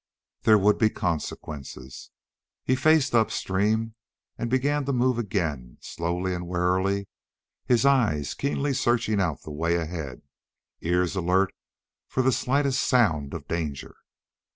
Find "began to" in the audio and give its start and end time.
4.49-4.93